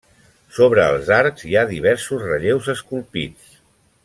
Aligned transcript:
Sobre 0.59 0.85
els 0.93 1.11
arcs 1.19 1.45
hi 1.49 1.53
ha 1.59 1.65
diversos 1.75 2.25
relleus 2.31 2.73
esculpits. 2.77 3.55